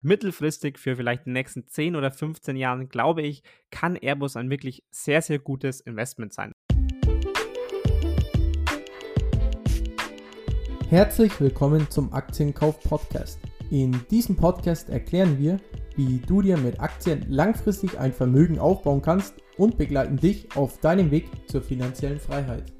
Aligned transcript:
mittelfristig 0.00 0.78
für 0.78 0.96
vielleicht 0.96 1.26
die 1.26 1.30
nächsten 1.30 1.66
10 1.66 1.96
oder 1.96 2.10
15 2.10 2.56
Jahren, 2.56 2.88
glaube 2.88 3.22
ich, 3.22 3.42
kann 3.70 3.96
Airbus 3.96 4.36
ein 4.36 4.50
wirklich 4.50 4.84
sehr, 4.90 5.22
sehr 5.22 5.38
gutes 5.38 5.80
Investment 5.80 6.32
sein. 6.32 6.52
Herzlich 10.88 11.38
willkommen 11.40 11.90
zum 11.90 12.12
Aktienkauf 12.12 12.80
Podcast. 12.80 13.40
In 13.70 14.00
diesem 14.10 14.36
Podcast 14.36 14.88
erklären 14.88 15.38
wir, 15.38 15.58
wie 15.96 16.18
du 16.18 16.40
dir 16.40 16.56
mit 16.56 16.80
Aktien 16.80 17.26
langfristig 17.28 17.98
ein 17.98 18.12
Vermögen 18.12 18.58
aufbauen 18.58 19.02
kannst 19.02 19.34
und 19.58 19.76
begleiten 19.76 20.16
dich 20.16 20.48
auf 20.56 20.78
deinem 20.78 21.10
Weg 21.10 21.28
zur 21.46 21.60
finanziellen 21.60 22.20
Freiheit. 22.20 22.77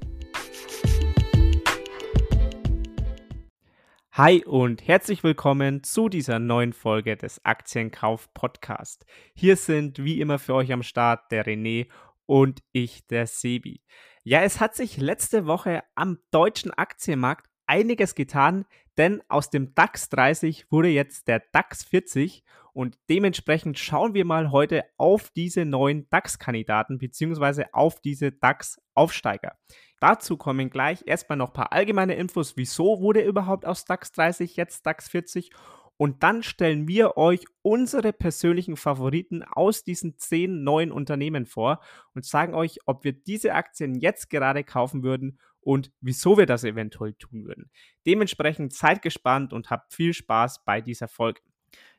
Hi 4.13 4.43
und 4.43 4.87
herzlich 4.87 5.23
willkommen 5.23 5.83
zu 5.83 6.09
dieser 6.09 6.39
neuen 6.39 6.73
Folge 6.73 7.15
des 7.15 7.45
Aktienkauf 7.45 8.33
Podcast. 8.33 9.05
Hier 9.35 9.55
sind 9.55 10.03
wie 10.03 10.19
immer 10.19 10.39
für 10.39 10.55
euch 10.55 10.73
am 10.73 10.81
Start 10.81 11.31
der 11.31 11.45
René 11.45 11.87
und 12.25 12.63
ich, 12.71 13.05
der 13.05 13.27
Sebi. 13.27 13.83
Ja, 14.23 14.41
es 14.41 14.59
hat 14.59 14.75
sich 14.75 14.97
letzte 14.97 15.45
Woche 15.45 15.83
am 15.93 16.17
deutschen 16.31 16.71
Aktienmarkt 16.71 17.47
einiges 17.67 18.15
getan, 18.15 18.65
denn 18.99 19.23
aus 19.29 19.49
dem 19.49 19.73
DAX 19.75 20.09
30 20.09 20.69
wurde 20.71 20.89
jetzt 20.89 21.29
der 21.29 21.41
DAX 21.53 21.85
40 21.85 22.43
und 22.73 22.97
dementsprechend 23.09 23.79
schauen 23.79 24.13
wir 24.13 24.25
mal 24.25 24.51
heute 24.51 24.83
auf 24.97 25.29
diese 25.29 25.63
neuen 25.63 26.09
DAX-Kandidaten 26.09 26.97
bzw. 26.97 27.65
auf 27.71 28.01
diese 28.01 28.33
DAX-Aufsteiger. 28.33 29.57
Dazu 30.01 30.35
kommen 30.35 30.69
gleich 30.69 31.03
erstmal 31.05 31.37
noch 31.37 31.51
ein 31.51 31.53
paar 31.53 31.71
allgemeine 31.71 32.15
Infos, 32.15 32.57
wieso 32.57 32.99
wurde 32.99 33.21
überhaupt 33.21 33.65
aus 33.65 33.85
DAX 33.85 34.11
30 34.11 34.57
jetzt 34.57 34.85
DAX 34.85 35.07
40 35.07 35.49
und 35.95 36.21
dann 36.23 36.43
stellen 36.43 36.87
wir 36.87 37.15
euch 37.15 37.45
unsere 37.61 38.11
persönlichen 38.11 38.75
Favoriten 38.75 39.43
aus 39.43 39.83
diesen 39.85 40.17
zehn 40.17 40.63
neuen 40.63 40.91
Unternehmen 40.91 41.45
vor 41.45 41.79
und 42.15 42.25
sagen 42.25 42.53
euch, 42.53 42.79
ob 42.85 43.05
wir 43.05 43.13
diese 43.13 43.53
Aktien 43.53 43.95
jetzt 43.95 44.29
gerade 44.29 44.65
kaufen 44.65 45.03
würden 45.03 45.39
und 45.69 45.91
wieso 46.01 46.35
wir 46.35 46.47
das 46.47 46.63
eventuell 46.63 47.13
tun 47.13 47.45
würden. 47.45 47.69
Dementsprechend 48.07 48.73
seid 48.73 49.03
gespannt 49.03 49.53
und 49.53 49.69
habt 49.69 49.93
viel 49.93 50.15
Spaß 50.15 50.65
bei 50.65 50.81
dieser 50.81 51.07
Folge. 51.07 51.41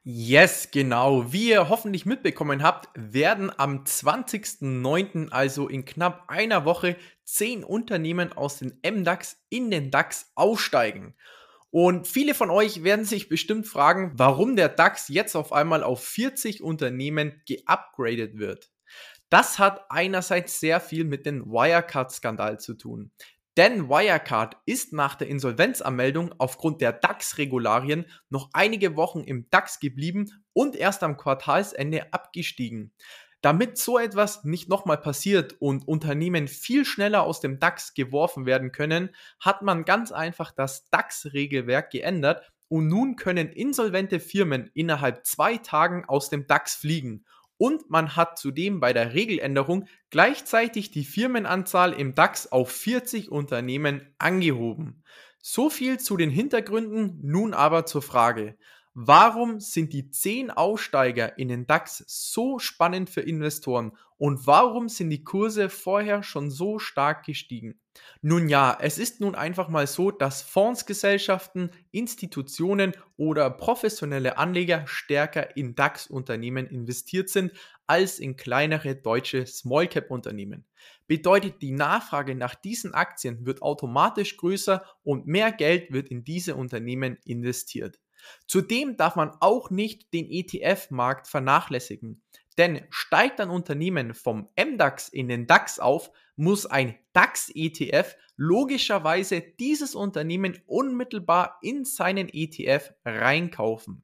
Yes, 0.02 0.72
genau. 0.72 1.32
Wie 1.32 1.50
ihr 1.50 1.68
hoffentlich 1.68 2.04
mitbekommen 2.04 2.64
habt, 2.64 2.88
werden 2.96 3.52
am 3.56 3.84
20.09., 3.84 5.30
also 5.30 5.68
in 5.68 5.84
knapp 5.84 6.24
einer 6.26 6.64
Woche, 6.64 6.96
zehn 7.22 7.62
Unternehmen 7.62 8.32
aus 8.32 8.58
dem 8.58 8.72
MDAX 8.84 9.40
in 9.50 9.70
den 9.70 9.92
DAX 9.92 10.32
aussteigen. 10.34 11.14
Und 11.70 12.08
viele 12.08 12.34
von 12.34 12.50
euch 12.50 12.82
werden 12.82 13.04
sich 13.04 13.28
bestimmt 13.28 13.68
fragen, 13.68 14.10
warum 14.16 14.56
der 14.56 14.68
DAX 14.68 15.06
jetzt 15.06 15.36
auf 15.36 15.52
einmal 15.52 15.84
auf 15.84 16.02
40 16.02 16.60
Unternehmen 16.60 17.40
geupgradet 17.46 18.36
wird. 18.36 18.72
Das 19.28 19.60
hat 19.60 19.88
einerseits 19.90 20.58
sehr 20.58 20.80
viel 20.80 21.04
mit 21.04 21.24
dem 21.24 21.46
Wirecard-Skandal 21.46 22.58
zu 22.58 22.74
tun. 22.74 23.12
Denn 23.56 23.88
Wirecard 23.88 24.56
ist 24.64 24.92
nach 24.92 25.16
der 25.16 25.28
Insolvenzanmeldung 25.28 26.32
aufgrund 26.38 26.80
der 26.80 26.92
DAX-Regularien 26.92 28.06
noch 28.28 28.50
einige 28.52 28.96
Wochen 28.96 29.20
im 29.20 29.48
DAX 29.50 29.80
geblieben 29.80 30.30
und 30.52 30.76
erst 30.76 31.02
am 31.02 31.16
Quartalsende 31.16 32.12
abgestiegen. 32.12 32.92
Damit 33.42 33.78
so 33.78 33.98
etwas 33.98 34.44
nicht 34.44 34.68
nochmal 34.68 34.98
passiert 34.98 35.56
und 35.60 35.88
Unternehmen 35.88 36.46
viel 36.46 36.84
schneller 36.84 37.22
aus 37.22 37.40
dem 37.40 37.58
DAX 37.58 37.94
geworfen 37.94 38.46
werden 38.46 38.70
können, 38.70 39.10
hat 39.40 39.62
man 39.62 39.84
ganz 39.84 40.12
einfach 40.12 40.52
das 40.52 40.88
DAX-Regelwerk 40.90 41.90
geändert 41.90 42.52
und 42.68 42.86
nun 42.86 43.16
können 43.16 43.48
insolvente 43.48 44.20
Firmen 44.20 44.70
innerhalb 44.74 45.26
zwei 45.26 45.56
Tagen 45.56 46.04
aus 46.06 46.30
dem 46.30 46.46
DAX 46.46 46.76
fliegen 46.76 47.24
und 47.60 47.90
man 47.90 48.16
hat 48.16 48.38
zudem 48.38 48.80
bei 48.80 48.94
der 48.94 49.12
Regeländerung 49.12 49.86
gleichzeitig 50.08 50.92
die 50.92 51.04
Firmenanzahl 51.04 51.92
im 51.92 52.14
DAX 52.14 52.50
auf 52.50 52.70
40 52.70 53.30
Unternehmen 53.30 54.00
angehoben. 54.18 55.04
So 55.42 55.68
viel 55.68 56.00
zu 56.00 56.16
den 56.16 56.30
Hintergründen, 56.30 57.20
nun 57.22 57.52
aber 57.52 57.84
zur 57.84 58.00
Frage. 58.00 58.56
Warum 58.94 59.60
sind 59.60 59.92
die 59.92 60.10
10 60.10 60.50
Aussteiger 60.50 61.36
in 61.36 61.48
den 61.48 61.66
DAX 61.66 62.02
so 62.08 62.58
spannend 62.58 63.10
für 63.10 63.20
Investoren 63.20 63.92
und 64.16 64.46
warum 64.46 64.88
sind 64.88 65.10
die 65.10 65.22
Kurse 65.22 65.68
vorher 65.68 66.22
schon 66.22 66.50
so 66.50 66.78
stark 66.78 67.26
gestiegen? 67.26 67.78
Nun 68.22 68.48
ja, 68.48 68.76
es 68.80 68.98
ist 68.98 69.20
nun 69.20 69.34
einfach 69.34 69.68
mal 69.68 69.86
so, 69.86 70.10
dass 70.10 70.42
Fondsgesellschaften, 70.42 71.70
Institutionen 71.90 72.92
oder 73.16 73.50
professionelle 73.50 74.36
Anleger 74.38 74.86
stärker 74.86 75.56
in 75.56 75.74
DAX-Unternehmen 75.74 76.66
investiert 76.66 77.30
sind 77.30 77.52
als 77.86 78.18
in 78.18 78.36
kleinere 78.36 78.94
deutsche 78.94 79.46
Small-Cap-Unternehmen. 79.46 80.64
Bedeutet, 81.06 81.60
die 81.60 81.72
Nachfrage 81.72 82.34
nach 82.34 82.54
diesen 82.54 82.94
Aktien 82.94 83.44
wird 83.46 83.62
automatisch 83.62 84.36
größer 84.36 84.84
und 85.02 85.26
mehr 85.26 85.50
Geld 85.50 85.92
wird 85.92 86.08
in 86.08 86.22
diese 86.22 86.54
Unternehmen 86.54 87.18
investiert. 87.24 87.98
Zudem 88.46 88.96
darf 88.96 89.16
man 89.16 89.32
auch 89.40 89.70
nicht 89.70 90.12
den 90.12 90.30
ETF-Markt 90.30 91.26
vernachlässigen. 91.26 92.22
Denn 92.58 92.82
steigt 92.90 93.40
ein 93.40 93.48
Unternehmen 93.48 94.12
vom 94.12 94.48
MDAX 94.56 95.08
in 95.08 95.28
den 95.28 95.46
DAX 95.46 95.78
auf, 95.78 96.10
muss 96.40 96.64
ein 96.64 96.98
DAX-ETF 97.12 98.16
logischerweise 98.36 99.42
dieses 99.42 99.94
Unternehmen 99.94 100.58
unmittelbar 100.66 101.58
in 101.60 101.84
seinen 101.84 102.30
ETF 102.30 102.94
reinkaufen. 103.04 104.02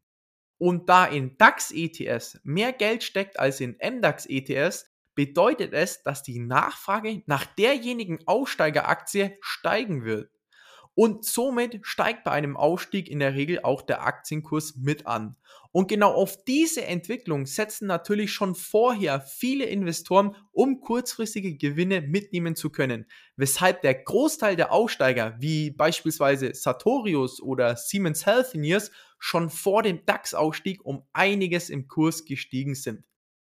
Und 0.58 0.88
da 0.90 1.06
in 1.06 1.38
DAX-ETFs 1.38 2.38
mehr 2.44 2.72
Geld 2.72 3.02
steckt 3.04 3.38
als 3.38 3.60
in 3.60 3.78
MDAX-ETFs, 3.82 4.90
bedeutet 5.14 5.72
es, 5.72 6.02
dass 6.02 6.22
die 6.22 6.38
Nachfrage 6.38 7.22
nach 7.24 7.46
derjenigen 7.46 8.18
Aussteigeraktie 8.26 9.38
steigen 9.40 10.04
wird. 10.04 10.30
Und 10.96 11.26
somit 11.26 11.80
steigt 11.82 12.24
bei 12.24 12.30
einem 12.30 12.56
Ausstieg 12.56 13.10
in 13.10 13.18
der 13.18 13.34
Regel 13.34 13.60
auch 13.62 13.82
der 13.82 14.02
Aktienkurs 14.02 14.76
mit 14.76 15.06
an. 15.06 15.36
Und 15.70 15.88
genau 15.88 16.14
auf 16.14 16.42
diese 16.44 16.86
Entwicklung 16.86 17.44
setzen 17.44 17.86
natürlich 17.86 18.32
schon 18.32 18.54
vorher 18.54 19.20
viele 19.20 19.66
Investoren, 19.66 20.34
um 20.52 20.80
kurzfristige 20.80 21.54
Gewinne 21.54 22.00
mitnehmen 22.00 22.56
zu 22.56 22.70
können. 22.70 23.04
Weshalb 23.36 23.82
der 23.82 23.94
Großteil 23.94 24.56
der 24.56 24.72
Aussteiger, 24.72 25.36
wie 25.38 25.70
beispielsweise 25.70 26.54
Sartorius 26.54 27.42
oder 27.42 27.76
Siemens 27.76 28.24
Healthineers, 28.24 28.90
schon 29.18 29.50
vor 29.50 29.82
dem 29.82 30.06
DAX-Ausstieg 30.06 30.82
um 30.82 31.02
einiges 31.12 31.68
im 31.68 31.88
Kurs 31.88 32.24
gestiegen 32.24 32.74
sind. 32.74 33.04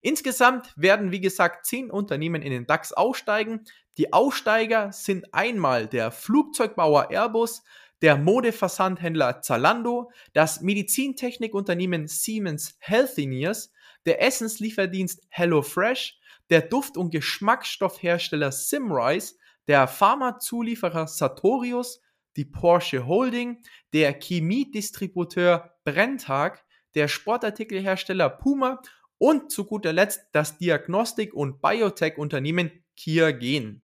Insgesamt 0.01 0.73
werden, 0.75 1.11
wie 1.11 1.19
gesagt, 1.19 1.65
zehn 1.65 1.91
Unternehmen 1.91 2.41
in 2.41 2.51
den 2.51 2.65
DAX 2.65 2.93
aussteigen. 2.93 3.65
Die 3.97 4.13
Aussteiger 4.13 4.91
sind 4.93 5.33
einmal 5.33 5.87
der 5.87 6.11
Flugzeugbauer 6.11 7.11
Airbus, 7.11 7.63
der 8.01 8.17
Modeversandhändler 8.17 9.41
Zalando, 9.41 10.11
das 10.33 10.61
Medizintechnikunternehmen 10.61 12.07
Siemens 12.07 12.77
Healthineers, 12.79 13.73
der 14.05 14.21
Essenslieferdienst 14.21 15.27
HelloFresh, 15.29 16.17
der 16.49 16.61
Duft- 16.61 16.95
und 16.95 17.11
Geschmacksstoffhersteller 17.11 18.53
Simrise, 18.53 19.35
der 19.67 19.87
Pharmazulieferer 19.87 21.07
Sartorius, 21.07 22.01
die 22.37 22.45
Porsche 22.45 23.05
Holding, 23.05 23.61
der 23.91 24.13
Chemiedistributeur 24.13 25.75
Brenntag, 25.83 26.63
der 26.95 27.07
Sportartikelhersteller 27.07 28.29
Puma 28.29 28.81
und 29.19 29.51
zu 29.51 29.65
guter 29.65 29.93
Letzt 29.93 30.21
das 30.31 30.57
Diagnostik- 30.57 31.35
und 31.35 31.61
Biotech-Unternehmen 31.61 32.71
Kia 32.95 33.29
Gen. 33.31 33.83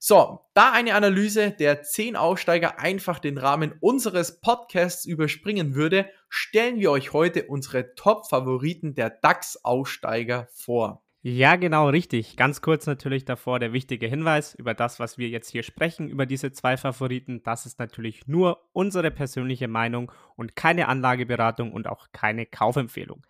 So, 0.00 0.38
da 0.54 0.70
eine 0.70 0.94
Analyse 0.94 1.50
der 1.50 1.82
10 1.82 2.14
Aussteiger 2.14 2.78
einfach 2.78 3.18
den 3.18 3.36
Rahmen 3.36 3.74
unseres 3.80 4.40
Podcasts 4.40 5.04
überspringen 5.04 5.74
würde, 5.74 6.08
stellen 6.28 6.78
wir 6.78 6.92
euch 6.92 7.12
heute 7.12 7.46
unsere 7.46 7.96
Top-Favoriten 7.96 8.94
der 8.94 9.10
DAX-Aussteiger 9.10 10.46
vor. 10.52 11.02
Ja, 11.22 11.56
genau, 11.56 11.88
richtig. 11.88 12.36
Ganz 12.36 12.62
kurz 12.62 12.86
natürlich 12.86 13.24
davor 13.24 13.58
der 13.58 13.72
wichtige 13.72 14.06
Hinweis 14.06 14.54
über 14.54 14.72
das, 14.72 15.00
was 15.00 15.18
wir 15.18 15.28
jetzt 15.28 15.50
hier 15.50 15.64
sprechen, 15.64 16.08
über 16.08 16.26
diese 16.26 16.52
zwei 16.52 16.76
Favoriten. 16.76 17.42
Das 17.42 17.66
ist 17.66 17.80
natürlich 17.80 18.28
nur 18.28 18.68
unsere 18.72 19.10
persönliche 19.10 19.66
Meinung 19.66 20.12
und 20.36 20.54
keine 20.54 20.86
Anlageberatung 20.86 21.72
und 21.72 21.88
auch 21.88 22.06
keine 22.12 22.46
Kaufempfehlung. 22.46 23.26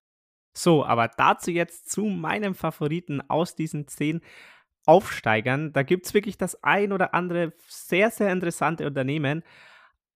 So, 0.58 0.84
aber 0.84 1.08
dazu 1.08 1.50
jetzt 1.50 1.90
zu 1.90 2.05
meinem 2.06 2.55
Favoriten 2.55 3.20
aus 3.28 3.55
diesen 3.55 3.87
zehn 3.87 4.20
Aufsteigern. 4.87 5.72
Da 5.72 5.82
gibt 5.84 6.06
es 6.06 6.14
wirklich 6.14 6.38
das 6.38 6.62
ein 6.64 6.93
oder 6.93 7.14
andere 7.14 7.52
sehr, 7.69 8.10
sehr 8.10 8.32
interessante 8.32 8.87
Unternehmen. 8.87 9.44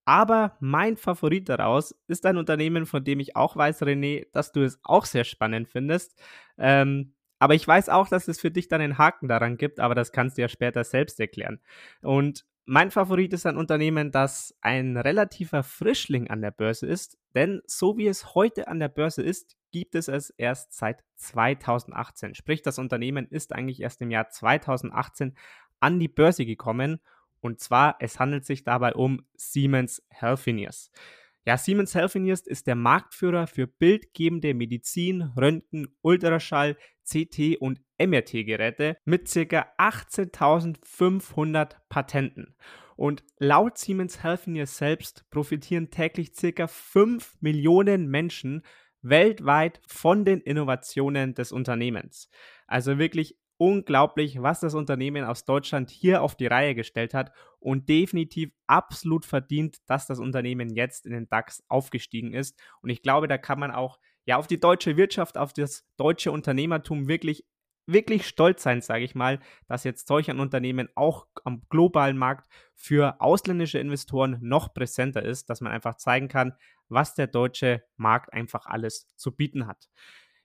Aber 0.04 0.56
mein 0.60 0.96
Favorit 0.96 1.48
daraus 1.48 1.94
ist 2.08 2.26
ein 2.26 2.36
Unternehmen, 2.38 2.86
von 2.86 3.04
dem 3.04 3.20
ich 3.20 3.36
auch 3.36 3.56
weiß, 3.56 3.82
René, 3.82 4.26
dass 4.32 4.52
du 4.52 4.62
es 4.64 4.80
auch 4.84 5.04
sehr 5.04 5.24
spannend 5.24 5.68
findest. 5.68 6.20
Ähm, 6.58 7.14
aber 7.38 7.54
ich 7.54 7.66
weiß 7.66 7.88
auch, 7.88 8.08
dass 8.08 8.28
es 8.28 8.40
für 8.40 8.50
dich 8.50 8.68
dann 8.68 8.80
einen 8.80 8.98
Haken 8.98 9.28
daran 9.28 9.56
gibt, 9.58 9.80
aber 9.80 9.94
das 9.94 10.12
kannst 10.12 10.38
du 10.38 10.42
ja 10.42 10.48
später 10.48 10.84
selbst 10.84 11.20
erklären. 11.20 11.60
Und 12.02 12.44
Mein 12.64 12.92
Favorit 12.92 13.32
ist 13.32 13.46
ein 13.46 13.56
Unternehmen, 13.56 14.12
das 14.12 14.56
ein 14.60 14.96
relativer 14.96 15.64
Frischling 15.64 16.30
an 16.30 16.42
der 16.42 16.52
Börse 16.52 16.86
ist, 16.86 17.18
denn 17.34 17.60
so 17.66 17.96
wie 17.98 18.06
es 18.06 18.34
heute 18.36 18.68
an 18.68 18.78
der 18.78 18.88
Börse 18.88 19.22
ist, 19.22 19.56
gibt 19.72 19.94
es 19.94 20.08
es 20.08 20.30
erst 20.30 20.74
seit 20.74 21.02
2018. 21.16 22.34
Sprich, 22.34 22.62
das 22.62 22.78
Unternehmen 22.78 23.26
ist 23.28 23.52
eigentlich 23.52 23.80
erst 23.80 24.00
im 24.02 24.10
Jahr 24.10 24.28
2018 24.28 25.34
an 25.80 25.98
die 25.98 26.08
Börse 26.08 26.46
gekommen 26.46 27.00
und 27.42 27.58
zwar, 27.58 27.96
es 27.98 28.20
handelt 28.20 28.46
sich 28.46 28.62
dabei 28.62 28.94
um 28.94 29.26
Siemens 29.34 30.02
Healthineers. 30.10 30.92
Ja, 31.44 31.58
Siemens 31.58 31.92
Healthineers 31.92 32.46
ist 32.46 32.68
der 32.68 32.76
Marktführer 32.76 33.48
für 33.48 33.66
bildgebende 33.66 34.54
Medizin, 34.54 35.22
Röntgen, 35.36 35.88
Ultraschall, 36.02 36.76
CT 37.04 37.56
und 37.58 37.80
MRT-Geräte 37.98 38.96
mit 39.04 39.28
ca. 39.28 39.66
18.500 39.76 41.74
Patenten. 41.88 42.54
Und 42.94 43.24
laut 43.38 43.76
Siemens 43.76 44.22
Healthineers 44.22 44.76
selbst 44.76 45.28
profitieren 45.30 45.90
täglich 45.90 46.30
ca. 46.34 46.68
5 46.68 47.38
Millionen 47.40 48.06
Menschen 48.08 48.62
weltweit 49.02 49.80
von 49.86 50.24
den 50.24 50.40
Innovationen 50.40 51.34
des 51.34 51.52
Unternehmens. 51.52 52.28
Also 52.66 52.98
wirklich 52.98 53.36
unglaublich, 53.62 54.42
was 54.42 54.58
das 54.58 54.74
Unternehmen 54.74 55.24
aus 55.24 55.44
Deutschland 55.44 55.90
hier 55.90 56.22
auf 56.22 56.34
die 56.34 56.48
Reihe 56.48 56.74
gestellt 56.74 57.14
hat 57.14 57.32
und 57.60 57.88
definitiv 57.88 58.50
absolut 58.66 59.24
verdient, 59.24 59.78
dass 59.86 60.06
das 60.06 60.18
Unternehmen 60.18 60.74
jetzt 60.74 61.06
in 61.06 61.12
den 61.12 61.28
DAX 61.28 61.62
aufgestiegen 61.68 62.34
ist. 62.34 62.58
Und 62.80 62.90
ich 62.90 63.02
glaube, 63.02 63.28
da 63.28 63.38
kann 63.38 63.60
man 63.60 63.70
auch 63.70 64.00
ja 64.24 64.36
auf 64.36 64.48
die 64.48 64.58
deutsche 64.58 64.96
Wirtschaft, 64.96 65.38
auf 65.38 65.52
das 65.52 65.86
deutsche 65.96 66.32
Unternehmertum 66.32 67.06
wirklich 67.06 67.44
wirklich 67.86 68.26
stolz 68.26 68.62
sein, 68.62 68.80
sage 68.80 69.04
ich 69.04 69.14
mal, 69.14 69.40
dass 69.66 69.84
jetzt 69.84 70.06
solch 70.06 70.30
ein 70.30 70.40
Unternehmen 70.40 70.88
auch 70.94 71.26
am 71.44 71.62
globalen 71.68 72.16
Markt 72.16 72.50
für 72.74 73.20
ausländische 73.20 73.78
Investoren 73.78 74.38
noch 74.40 74.72
präsenter 74.72 75.22
ist, 75.22 75.50
dass 75.50 75.60
man 75.60 75.72
einfach 75.72 75.96
zeigen 75.96 76.28
kann, 76.28 76.54
was 76.88 77.14
der 77.14 77.26
deutsche 77.26 77.82
Markt 77.96 78.32
einfach 78.32 78.66
alles 78.66 79.08
zu 79.16 79.32
bieten 79.34 79.66
hat. 79.66 79.88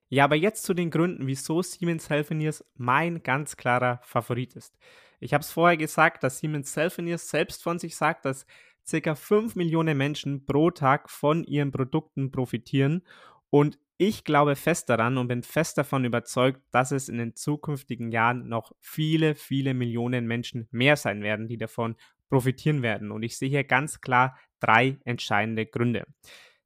Ja, 0.10 0.24
aber 0.24 0.36
jetzt 0.36 0.64
zu 0.64 0.74
den 0.74 0.90
Gründen, 0.90 1.28
wieso 1.28 1.62
Siemens 1.62 2.10
Healthineers 2.10 2.64
mein 2.76 3.24
ganz 3.24 3.58
klarer 3.58 4.00
Favorit 4.04 4.56
ist. 4.56 4.78
Ich 5.20 5.34
habe 5.34 5.42
es 5.42 5.52
vorher 5.52 5.78
gesagt, 5.78 6.24
dass 6.24 6.40
Siemens 6.40 6.76
Healthineers 6.76 7.30
selbst 7.30 7.62
von 7.62 7.78
sich 7.78 7.96
sagt, 7.98 8.24
dass 8.24 8.46
ca. 8.90 9.16
5 9.16 9.56
Millionen 9.56 9.98
Menschen 9.98 10.46
pro 10.46 10.72
Tag 10.72 11.10
von 11.10 11.44
ihren 11.44 11.72
Produkten 11.72 12.32
profitieren 12.32 13.04
und 13.50 13.80
ich 13.98 14.24
glaube 14.24 14.56
fest 14.56 14.90
daran 14.90 15.18
und 15.18 15.28
bin 15.28 15.44
fest 15.44 15.78
davon 15.78 16.06
überzeugt, 16.06 16.62
dass 16.72 16.92
es 16.92 17.10
in 17.10 17.18
den 17.18 17.36
zukünftigen 17.36 18.12
Jahren 18.12 18.48
noch 18.48 18.72
viele, 18.80 19.36
viele 19.36 19.74
Millionen 19.74 20.28
Menschen 20.28 20.68
mehr 20.72 20.96
sein 20.96 21.24
werden, 21.24 21.48
die 21.48 21.58
davon 21.58 21.96
profitieren 22.30 22.84
werden. 22.84 23.12
Und 23.12 23.24
ich 23.24 23.38
sehe 23.38 23.50
hier 23.50 23.64
ganz 23.64 24.02
klar 24.02 24.38
drei 24.60 24.98
entscheidende 25.06 25.66
Gründe. 25.66 26.06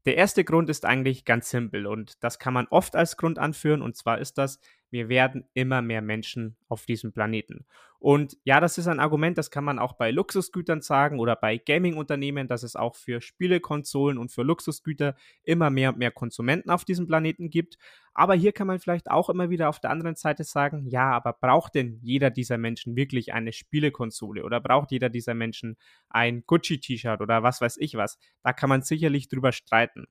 Der 0.05 0.17
erste 0.17 0.43
Grund 0.43 0.69
ist 0.69 0.85
eigentlich 0.85 1.25
ganz 1.25 1.49
simpel 1.49 1.85
und 1.85 2.23
das 2.23 2.39
kann 2.39 2.53
man 2.53 2.67
oft 2.67 2.95
als 2.95 3.17
Grund 3.17 3.37
anführen 3.37 3.81
und 3.81 3.95
zwar 3.95 4.17
ist 4.17 4.37
das, 4.37 4.59
wir 4.91 5.09
werden 5.09 5.45
immer 5.53 5.81
mehr 5.81 6.01
Menschen 6.01 6.57
auf 6.67 6.85
diesem 6.85 7.13
Planeten. 7.13 7.65
Und 7.99 8.35
ja, 8.43 8.59
das 8.59 8.79
ist 8.79 8.87
ein 8.87 8.99
Argument, 8.99 9.37
das 9.37 9.51
kann 9.51 9.63
man 9.63 9.77
auch 9.77 9.93
bei 9.93 10.09
Luxusgütern 10.09 10.81
sagen 10.81 11.19
oder 11.19 11.35
bei 11.35 11.57
Gaming-Unternehmen, 11.57 12.47
dass 12.47 12.63
es 12.63 12.75
auch 12.75 12.95
für 12.95 13.21
Spielekonsolen 13.21 14.17
und 14.17 14.31
für 14.31 14.41
Luxusgüter 14.41 15.15
immer 15.43 15.69
mehr 15.69 15.89
und 15.89 15.99
mehr 15.99 16.09
Konsumenten 16.09 16.71
auf 16.71 16.83
diesem 16.83 17.05
Planeten 17.05 17.51
gibt. 17.51 17.77
Aber 18.15 18.33
hier 18.33 18.53
kann 18.53 18.65
man 18.65 18.79
vielleicht 18.79 19.11
auch 19.11 19.29
immer 19.29 19.51
wieder 19.51 19.69
auf 19.69 19.79
der 19.79 19.91
anderen 19.91 20.15
Seite 20.15 20.43
sagen, 20.43 20.87
ja, 20.87 21.11
aber 21.11 21.33
braucht 21.33 21.75
denn 21.75 21.99
jeder 22.01 22.31
dieser 22.31 22.57
Menschen 22.57 22.95
wirklich 22.95 23.33
eine 23.33 23.53
Spielekonsole 23.53 24.43
oder 24.43 24.59
braucht 24.59 24.91
jeder 24.91 25.09
dieser 25.09 25.35
Menschen 25.35 25.77
ein 26.09 26.43
Gucci-T-Shirt 26.47 27.21
oder 27.21 27.43
was 27.43 27.61
weiß 27.61 27.77
ich 27.77 27.93
was? 27.93 28.17
Da 28.41 28.51
kann 28.51 28.69
man 28.69 28.81
sicherlich 28.81 29.29
drüber 29.29 29.51
streiten. 29.51 30.07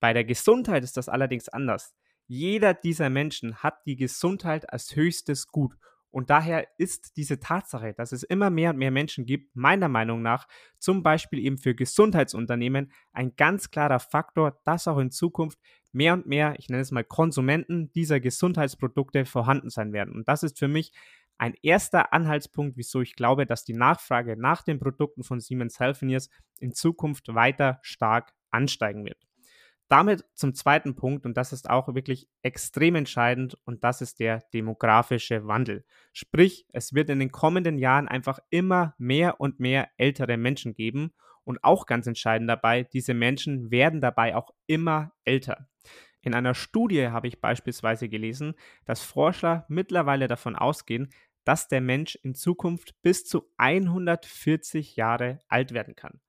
Bei 0.00 0.14
der 0.14 0.24
Gesundheit 0.24 0.84
ist 0.84 0.96
das 0.96 1.10
allerdings 1.10 1.50
anders. 1.50 1.94
Jeder 2.26 2.74
dieser 2.74 3.10
Menschen 3.10 3.56
hat 3.56 3.86
die 3.86 3.96
Gesundheit 3.96 4.72
als 4.72 4.96
höchstes 4.96 5.48
Gut 5.48 5.76
und 6.16 6.30
daher 6.30 6.66
ist 6.78 7.18
diese 7.18 7.40
Tatsache, 7.40 7.92
dass 7.92 8.10
es 8.10 8.22
immer 8.22 8.48
mehr 8.48 8.70
und 8.70 8.78
mehr 8.78 8.90
Menschen 8.90 9.26
gibt, 9.26 9.54
meiner 9.54 9.88
Meinung 9.88 10.22
nach, 10.22 10.48
zum 10.78 11.02
Beispiel 11.02 11.40
eben 11.40 11.58
für 11.58 11.74
Gesundheitsunternehmen, 11.74 12.90
ein 13.12 13.36
ganz 13.36 13.70
klarer 13.70 14.00
Faktor, 14.00 14.58
dass 14.64 14.88
auch 14.88 14.96
in 14.96 15.10
Zukunft 15.10 15.58
mehr 15.92 16.14
und 16.14 16.26
mehr, 16.26 16.54
ich 16.58 16.70
nenne 16.70 16.80
es 16.80 16.90
mal 16.90 17.04
Konsumenten 17.04 17.92
dieser 17.92 18.18
Gesundheitsprodukte 18.18 19.26
vorhanden 19.26 19.68
sein 19.68 19.92
werden. 19.92 20.14
Und 20.14 20.26
das 20.26 20.42
ist 20.42 20.58
für 20.58 20.68
mich 20.68 20.90
ein 21.36 21.52
erster 21.60 22.14
Anhaltspunkt, 22.14 22.78
wieso 22.78 23.02
ich 23.02 23.14
glaube, 23.14 23.44
dass 23.44 23.64
die 23.64 23.74
Nachfrage 23.74 24.38
nach 24.38 24.62
den 24.62 24.78
Produkten 24.78 25.22
von 25.22 25.40
Siemens 25.40 25.80
Healthineers 25.80 26.30
in 26.60 26.72
Zukunft 26.72 27.34
weiter 27.34 27.78
stark 27.82 28.32
ansteigen 28.50 29.04
wird. 29.04 29.26
Damit 29.88 30.24
zum 30.34 30.54
zweiten 30.54 30.96
Punkt, 30.96 31.26
und 31.26 31.36
das 31.36 31.52
ist 31.52 31.70
auch 31.70 31.94
wirklich 31.94 32.28
extrem 32.42 32.96
entscheidend, 32.96 33.56
und 33.64 33.84
das 33.84 34.00
ist 34.00 34.18
der 34.18 34.42
demografische 34.52 35.46
Wandel. 35.46 35.84
Sprich, 36.12 36.66
es 36.72 36.92
wird 36.92 37.08
in 37.08 37.20
den 37.20 37.30
kommenden 37.30 37.78
Jahren 37.78 38.08
einfach 38.08 38.40
immer 38.50 38.94
mehr 38.98 39.40
und 39.40 39.60
mehr 39.60 39.88
ältere 39.96 40.36
Menschen 40.36 40.74
geben. 40.74 41.12
Und 41.44 41.62
auch 41.62 41.86
ganz 41.86 42.08
entscheidend 42.08 42.50
dabei, 42.50 42.82
diese 42.82 43.14
Menschen 43.14 43.70
werden 43.70 44.00
dabei 44.00 44.34
auch 44.34 44.50
immer 44.66 45.12
älter. 45.24 45.68
In 46.20 46.34
einer 46.34 46.54
Studie 46.54 47.06
habe 47.08 47.28
ich 47.28 47.40
beispielsweise 47.40 48.08
gelesen, 48.08 48.54
dass 48.84 49.00
Forscher 49.00 49.64
mittlerweile 49.68 50.26
davon 50.26 50.56
ausgehen, 50.56 51.10
dass 51.44 51.68
der 51.68 51.80
Mensch 51.80 52.16
in 52.16 52.34
Zukunft 52.34 53.00
bis 53.02 53.24
zu 53.24 53.48
140 53.58 54.96
Jahre 54.96 55.38
alt 55.46 55.72
werden 55.72 55.94
kann. 55.94 56.20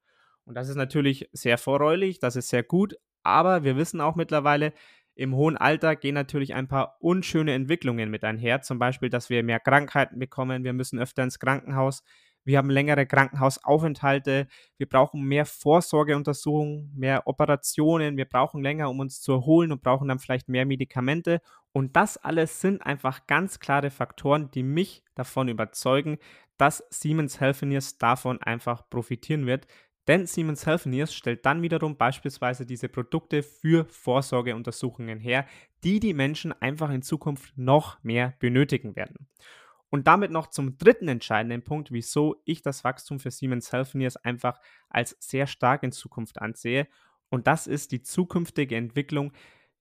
Und 0.44 0.54
das 0.54 0.68
ist 0.68 0.76
natürlich 0.76 1.28
sehr 1.32 1.58
vorreulich, 1.58 2.20
das 2.20 2.36
ist 2.36 2.48
sehr 2.48 2.62
gut, 2.62 2.94
aber 3.28 3.64
wir 3.64 3.76
wissen 3.76 4.00
auch 4.00 4.16
mittlerweile, 4.16 4.72
im 5.14 5.34
hohen 5.34 5.56
Alter 5.56 5.96
gehen 5.96 6.14
natürlich 6.14 6.54
ein 6.54 6.68
paar 6.68 6.96
unschöne 7.00 7.52
Entwicklungen 7.52 8.08
mit 8.08 8.22
einher. 8.22 8.62
Zum 8.62 8.78
Beispiel, 8.78 9.08
dass 9.08 9.30
wir 9.30 9.42
mehr 9.42 9.58
Krankheiten 9.58 10.18
bekommen, 10.18 10.62
wir 10.62 10.72
müssen 10.72 10.98
öfter 11.00 11.24
ins 11.24 11.40
Krankenhaus, 11.40 12.04
wir 12.44 12.56
haben 12.56 12.70
längere 12.70 13.04
Krankenhausaufenthalte, 13.04 14.46
wir 14.78 14.88
brauchen 14.88 15.22
mehr 15.24 15.44
Vorsorgeuntersuchungen, 15.44 16.92
mehr 16.96 17.26
Operationen, 17.26 18.16
wir 18.16 18.24
brauchen 18.26 18.62
länger, 18.62 18.88
um 18.88 19.00
uns 19.00 19.20
zu 19.20 19.32
erholen 19.32 19.72
und 19.72 19.82
brauchen 19.82 20.08
dann 20.08 20.18
vielleicht 20.18 20.48
mehr 20.48 20.64
Medikamente. 20.64 21.40
Und 21.72 21.96
das 21.96 22.16
alles 22.16 22.60
sind 22.60 22.80
einfach 22.86 23.26
ganz 23.26 23.58
klare 23.58 23.90
Faktoren, 23.90 24.50
die 24.52 24.62
mich 24.62 25.02
davon 25.14 25.48
überzeugen, 25.48 26.18
dass 26.56 26.82
Siemens 26.90 27.40
Healthineers 27.40 27.98
davon 27.98 28.40
einfach 28.40 28.88
profitieren 28.88 29.46
wird, 29.46 29.66
denn 30.08 30.26
Siemens 30.26 30.66
Healthineers 30.66 31.14
stellt 31.14 31.44
dann 31.46 31.62
wiederum 31.62 31.96
beispielsweise 31.96 32.66
diese 32.66 32.88
Produkte 32.88 33.42
für 33.42 33.84
Vorsorgeuntersuchungen 33.84 35.20
her, 35.20 35.46
die 35.84 36.00
die 36.00 36.14
Menschen 36.14 36.52
einfach 36.52 36.90
in 36.90 37.02
Zukunft 37.02 37.56
noch 37.56 38.02
mehr 38.02 38.34
benötigen 38.40 38.96
werden. 38.96 39.28
Und 39.90 40.06
damit 40.06 40.30
noch 40.30 40.48
zum 40.48 40.76
dritten 40.78 41.08
entscheidenden 41.08 41.62
Punkt, 41.62 41.92
wieso 41.92 42.42
ich 42.44 42.62
das 42.62 42.84
Wachstum 42.84 43.20
für 43.20 43.30
Siemens 43.30 43.72
Healthineers 43.72 44.16
einfach 44.16 44.60
als 44.88 45.16
sehr 45.20 45.46
stark 45.46 45.82
in 45.82 45.92
Zukunft 45.92 46.40
ansehe. 46.40 46.88
Und 47.30 47.46
das 47.46 47.66
ist 47.66 47.92
die 47.92 48.02
zukünftige 48.02 48.76
Entwicklung 48.76 49.32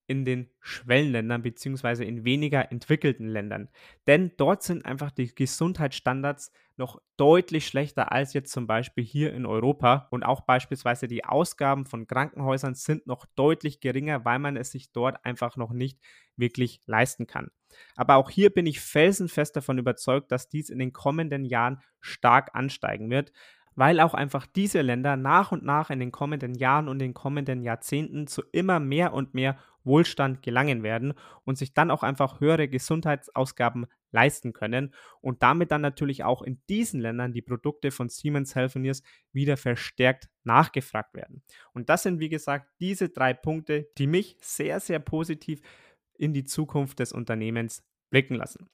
in 0.07 0.23
den 0.23 0.49
Schwellenländern 0.61 1.41
beziehungsweise 1.41 2.05
in 2.05 2.23
weniger 2.23 2.71
entwickelten 2.71 3.27
Ländern. 3.27 3.69
Denn 4.07 4.31
dort 4.37 4.63
sind 4.63 4.85
einfach 4.85 5.11
die 5.11 5.33
Gesundheitsstandards 5.33 6.51
noch 6.77 7.01
deutlich 7.17 7.67
schlechter 7.67 8.11
als 8.11 8.33
jetzt 8.33 8.51
zum 8.51 8.67
Beispiel 8.67 9.03
hier 9.03 9.33
in 9.33 9.45
Europa. 9.45 10.07
Und 10.11 10.23
auch 10.23 10.41
beispielsweise 10.41 11.07
die 11.07 11.25
Ausgaben 11.25 11.85
von 11.85 12.07
Krankenhäusern 12.07 12.75
sind 12.75 13.05
noch 13.05 13.25
deutlich 13.35 13.81
geringer, 13.81 14.23
weil 14.25 14.39
man 14.39 14.55
es 14.55 14.71
sich 14.71 14.91
dort 14.91 15.25
einfach 15.25 15.57
noch 15.57 15.73
nicht 15.73 15.99
wirklich 16.37 16.81
leisten 16.85 17.27
kann. 17.27 17.49
Aber 17.95 18.15
auch 18.15 18.29
hier 18.29 18.49
bin 18.49 18.65
ich 18.65 18.79
felsenfest 18.79 19.55
davon 19.55 19.77
überzeugt, 19.77 20.31
dass 20.31 20.47
dies 20.47 20.69
in 20.69 20.79
den 20.79 20.93
kommenden 20.93 21.43
Jahren 21.43 21.81
stark 21.99 22.51
ansteigen 22.53 23.09
wird 23.09 23.33
weil 23.77 23.99
auch 23.99 24.15
einfach 24.15 24.47
diese 24.47 24.81
Länder 24.81 25.15
nach 25.15 25.51
und 25.51 25.63
nach 25.63 25.91
in 25.91 25.99
den 25.99 26.11
kommenden 26.11 26.55
Jahren 26.55 26.89
und 26.89 26.97
den 26.97 27.13
kommenden 27.13 27.61
Jahrzehnten 27.61 28.25
zu 28.25 28.41
immer 28.51 28.79
mehr 28.79 29.13
und 29.13 29.35
mehr 29.35 29.57
Wohlstand 29.83 30.41
gelangen 30.41 30.81
werden 30.81 31.13
und 31.45 31.59
sich 31.59 31.75
dann 31.75 31.91
auch 31.91 32.01
einfach 32.01 32.41
höhere 32.41 32.67
Gesundheitsausgaben 32.67 33.85
leisten 34.11 34.51
können 34.51 34.95
und 35.21 35.43
damit 35.43 35.71
dann 35.71 35.81
natürlich 35.81 36.23
auch 36.23 36.41
in 36.41 36.59
diesen 36.67 36.99
Ländern 36.99 37.33
die 37.33 37.43
Produkte 37.43 37.91
von 37.91 38.09
Siemens 38.09 38.55
Healthineers 38.55 39.03
wieder 39.31 39.57
verstärkt 39.57 40.27
nachgefragt 40.43 41.13
werden. 41.13 41.43
Und 41.71 41.89
das 41.89 42.01
sind 42.01 42.19
wie 42.19 42.29
gesagt 42.29 42.67
diese 42.79 43.09
drei 43.09 43.35
Punkte, 43.35 43.89
die 43.99 44.07
mich 44.07 44.37
sehr, 44.41 44.79
sehr 44.79 44.99
positiv 44.99 45.61
in 46.17 46.33
die 46.33 46.45
Zukunft 46.45 46.97
des 46.97 47.13
Unternehmens 47.13 47.83
blicken 48.09 48.35
lassen. 48.35 48.69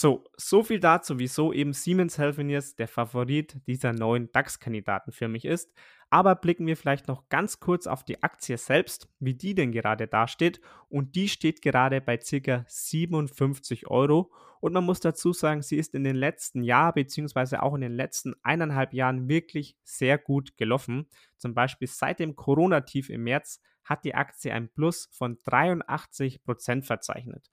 So, 0.00 0.22
so 0.36 0.62
viel 0.62 0.78
dazu, 0.78 1.18
wieso 1.18 1.52
eben 1.52 1.72
Siemens 1.72 2.18
Healthineers 2.18 2.76
der 2.76 2.86
Favorit 2.86 3.56
dieser 3.66 3.92
neuen 3.92 4.30
DAX-Kandidaten 4.30 5.10
für 5.10 5.26
mich 5.26 5.44
ist. 5.44 5.74
Aber 6.08 6.36
blicken 6.36 6.68
wir 6.68 6.76
vielleicht 6.76 7.08
noch 7.08 7.28
ganz 7.28 7.58
kurz 7.58 7.88
auf 7.88 8.04
die 8.04 8.22
Aktie 8.22 8.58
selbst, 8.58 9.08
wie 9.18 9.34
die 9.34 9.56
denn 9.56 9.72
gerade 9.72 10.06
dasteht. 10.06 10.60
Und 10.88 11.16
die 11.16 11.28
steht 11.28 11.62
gerade 11.62 12.00
bei 12.00 12.16
ca. 12.16 12.64
57 12.68 13.88
Euro. 13.88 14.32
Und 14.60 14.72
man 14.72 14.84
muss 14.84 15.00
dazu 15.00 15.32
sagen, 15.32 15.62
sie 15.62 15.78
ist 15.78 15.96
in 15.96 16.04
den 16.04 16.14
letzten 16.14 16.62
Jahren 16.62 16.94
bzw. 16.94 17.56
auch 17.56 17.74
in 17.74 17.80
den 17.80 17.92
letzten 17.94 18.36
eineinhalb 18.44 18.94
Jahren 18.94 19.28
wirklich 19.28 19.76
sehr 19.82 20.16
gut 20.16 20.56
gelaufen. 20.56 21.08
Zum 21.38 21.54
Beispiel 21.54 21.88
seit 21.88 22.20
dem 22.20 22.36
Corona-Tief 22.36 23.10
im 23.10 23.24
März 23.24 23.60
hat 23.82 24.04
die 24.04 24.14
Aktie 24.14 24.52
ein 24.52 24.68
Plus 24.68 25.08
von 25.10 25.38
83 25.42 26.44
Prozent 26.44 26.86
verzeichnet. 26.86 27.50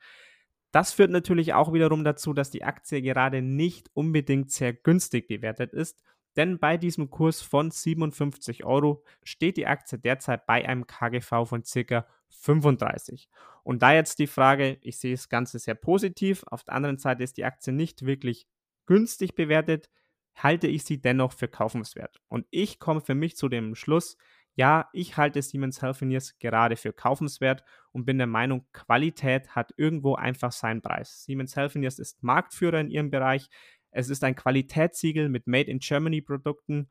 Das 0.76 0.92
führt 0.92 1.10
natürlich 1.10 1.54
auch 1.54 1.72
wiederum 1.72 2.04
dazu, 2.04 2.34
dass 2.34 2.52
die 2.52 2.66
Aktie 2.66 3.02
gerade 3.02 3.42
nicht 3.42 3.90
unbedingt 3.94 4.52
sehr 4.52 4.74
günstig 4.74 5.26
bewertet 5.26 5.72
ist, 5.72 5.98
denn 6.36 6.60
bei 6.60 6.76
diesem 6.76 7.10
Kurs 7.10 7.42
von 7.42 7.72
57 7.72 8.66
Euro 8.66 9.02
steht 9.24 9.56
die 9.56 9.68
Aktie 9.68 9.98
derzeit 9.98 10.46
bei 10.46 10.68
einem 10.68 10.86
KGV 10.86 11.46
von 11.48 11.64
ca. 11.64 12.06
35. 12.28 13.30
Und 13.64 13.84
da 13.84 13.94
jetzt 13.94 14.20
die 14.20 14.28
Frage, 14.28 14.78
ich 14.82 14.98
sehe 14.98 15.14
das 15.14 15.30
Ganze 15.30 15.60
sehr 15.60 15.76
positiv, 15.76 16.44
auf 16.48 16.66
der 16.66 16.74
anderen 16.74 16.98
Seite 16.98 17.24
ist 17.24 17.38
die 17.38 17.46
Aktie 17.46 17.72
nicht 17.72 18.06
wirklich 18.06 18.46
günstig 18.86 19.34
bewertet, 19.34 19.90
halte 20.36 20.68
ich 20.68 20.84
sie 20.84 21.00
dennoch 21.00 21.32
für 21.32 21.48
kaufenswert. 21.48 22.20
Und 22.28 22.48
ich 22.52 22.80
komme 22.80 23.00
für 23.00 23.16
mich 23.16 23.38
zu 23.38 23.48
dem 23.48 23.76
Schluss, 23.76 24.18
ja, 24.56 24.90
ich 24.94 25.18
halte 25.18 25.42
Siemens 25.42 25.82
Healthineers 25.82 26.40
gerade 26.40 26.78
für 26.78 26.94
kaufenswert 26.94 27.64
und 27.92 28.06
bin 28.06 28.18
der 28.18 28.28
Meinung, 28.28 28.66
Qualität 28.72 29.50
hat 29.50 29.74
irgendwo 29.78 30.16
einfach 30.16 30.52
seinen 30.52 30.82
Preis. 30.82 31.24
Siemens 31.26 31.56
Healthineers 31.56 32.00
ist 32.00 32.24
Marktführer 32.24 32.80
in 32.80 32.90
ihrem 32.90 33.12
Bereich. 33.12 33.50
Es 33.92 34.10
ist 34.10 34.24
ein 34.24 34.36
Qualitätssiegel 34.36 35.30
mit 35.30 35.48
Made 35.48 35.70
in 35.70 35.80
Germany 35.80 36.22
Produkten. 36.22 36.90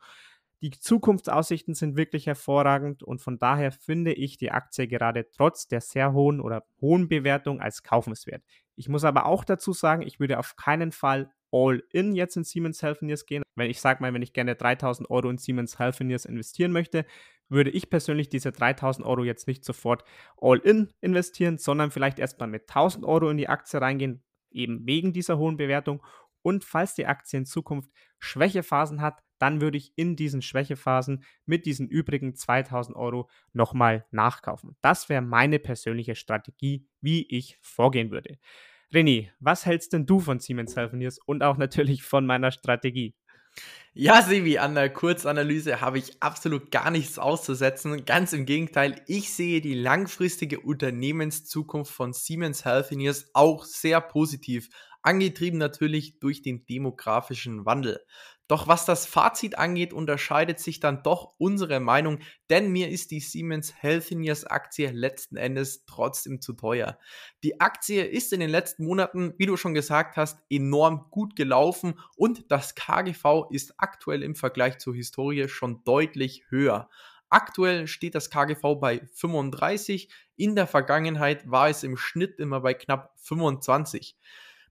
Die 0.60 0.70
Zukunftsaussichten 0.70 1.74
sind 1.74 1.96
wirklich 1.96 2.26
hervorragend 2.26 3.02
und 3.02 3.20
von 3.20 3.38
daher 3.38 3.72
finde 3.72 4.12
ich 4.12 4.38
die 4.38 4.50
Aktie 4.50 4.88
gerade 4.88 5.30
trotz 5.30 5.68
der 5.68 5.80
sehr 5.80 6.12
hohen 6.12 6.40
oder 6.40 6.64
hohen 6.80 7.08
Bewertung 7.08 7.60
als 7.60 7.82
kaufenswert. 7.82 8.42
Ich 8.76 8.88
muss 8.88 9.04
aber 9.04 9.26
auch 9.26 9.44
dazu 9.44 9.72
sagen, 9.72 10.02
ich 10.02 10.20
würde 10.20 10.38
auf 10.38 10.56
keinen 10.56 10.92
Fall 10.92 11.30
All-In 11.52 12.14
jetzt 12.14 12.36
in 12.36 12.44
Siemens 12.44 12.82
Healthineers 12.82 13.26
gehen. 13.26 13.42
Wenn 13.54 13.70
ich 13.70 13.80
sage 13.80 14.02
mal, 14.02 14.12
wenn 14.12 14.22
ich 14.22 14.32
gerne 14.32 14.56
3000 14.56 15.08
Euro 15.10 15.30
in 15.30 15.38
Siemens 15.38 15.78
Healthineers 15.78 16.24
investieren 16.24 16.72
möchte, 16.72 17.06
würde 17.54 17.70
ich 17.70 17.88
persönlich 17.88 18.28
diese 18.28 18.52
3000 18.52 19.06
Euro 19.06 19.24
jetzt 19.24 19.46
nicht 19.46 19.64
sofort 19.64 20.04
all-in 20.36 20.92
investieren, 21.00 21.58
sondern 21.58 21.90
vielleicht 21.90 22.18
erstmal 22.18 22.48
mit 22.48 22.68
1000 22.68 23.04
Euro 23.04 23.30
in 23.30 23.38
die 23.38 23.48
Aktie 23.48 23.80
reingehen, 23.80 24.22
eben 24.50 24.86
wegen 24.86 25.12
dieser 25.12 25.38
hohen 25.38 25.56
Bewertung. 25.56 26.02
Und 26.42 26.64
falls 26.64 26.94
die 26.94 27.06
Aktie 27.06 27.38
in 27.38 27.46
Zukunft 27.46 27.90
Schwächephasen 28.18 29.00
hat, 29.00 29.22
dann 29.38 29.60
würde 29.60 29.78
ich 29.78 29.92
in 29.96 30.16
diesen 30.16 30.42
Schwächephasen 30.42 31.24
mit 31.46 31.66
diesen 31.66 31.88
übrigen 31.88 32.34
2000 32.34 32.96
Euro 32.96 33.28
nochmal 33.52 34.06
nachkaufen. 34.10 34.76
Das 34.80 35.08
wäre 35.08 35.22
meine 35.22 35.58
persönliche 35.58 36.14
Strategie, 36.14 36.86
wie 37.00 37.26
ich 37.28 37.58
vorgehen 37.60 38.10
würde. 38.10 38.38
René, 38.92 39.30
was 39.40 39.66
hältst 39.66 39.92
denn 39.92 40.06
du 40.06 40.20
von 40.20 40.38
Siemens 40.38 40.76
Healthineers 40.76 41.18
und 41.26 41.42
auch 41.42 41.56
natürlich 41.56 42.02
von 42.02 42.26
meiner 42.26 42.52
Strategie? 42.52 43.14
Ja, 43.96 44.22
Sevi, 44.22 44.58
an 44.58 44.74
der 44.74 44.90
Kurzanalyse 44.92 45.80
habe 45.80 45.98
ich 45.98 46.20
absolut 46.20 46.72
gar 46.72 46.90
nichts 46.90 47.16
auszusetzen. 47.16 48.04
Ganz 48.04 48.32
im 48.32 48.44
Gegenteil, 48.44 49.00
ich 49.06 49.32
sehe 49.32 49.60
die 49.60 49.74
langfristige 49.74 50.58
Unternehmenszukunft 50.58 51.92
von 51.92 52.12
Siemens 52.12 52.64
Healthineers 52.64 53.30
auch 53.34 53.64
sehr 53.64 54.00
positiv, 54.00 54.68
angetrieben 55.04 55.58
natürlich 55.58 56.18
durch 56.18 56.42
den 56.42 56.66
demografischen 56.66 57.64
Wandel. 57.64 58.00
Doch 58.46 58.68
was 58.68 58.84
das 58.84 59.06
Fazit 59.06 59.56
angeht, 59.56 59.94
unterscheidet 59.94 60.60
sich 60.60 60.78
dann 60.78 61.02
doch 61.02 61.32
unsere 61.38 61.80
Meinung, 61.80 62.18
denn 62.50 62.70
mir 62.70 62.90
ist 62.90 63.10
die 63.10 63.20
Siemens 63.20 63.72
Healthineers 63.74 64.44
Aktie 64.44 64.90
letzten 64.90 65.36
Endes 65.36 65.86
trotzdem 65.86 66.42
zu 66.42 66.52
teuer. 66.52 66.98
Die 67.42 67.60
Aktie 67.60 68.04
ist 68.04 68.34
in 68.34 68.40
den 68.40 68.50
letzten 68.50 68.84
Monaten, 68.84 69.32
wie 69.38 69.46
du 69.46 69.56
schon 69.56 69.72
gesagt 69.72 70.18
hast, 70.18 70.40
enorm 70.50 71.06
gut 71.10 71.36
gelaufen 71.36 71.98
und 72.16 72.50
das 72.50 72.74
KGV 72.74 73.46
ist 73.50 73.74
aktuell 73.78 74.22
im 74.22 74.34
Vergleich 74.34 74.78
zur 74.78 74.94
Historie 74.94 75.48
schon 75.48 75.82
deutlich 75.84 76.44
höher. 76.50 76.90
Aktuell 77.30 77.86
steht 77.86 78.14
das 78.14 78.28
KGV 78.28 78.78
bei 78.78 79.00
35, 79.14 80.10
in 80.36 80.54
der 80.54 80.66
Vergangenheit 80.66 81.50
war 81.50 81.68
es 81.68 81.82
im 81.82 81.96
Schnitt 81.96 82.38
immer 82.38 82.60
bei 82.60 82.74
knapp 82.74 83.14
25. 83.16 84.16